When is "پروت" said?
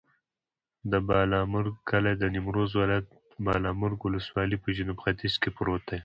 5.57-5.83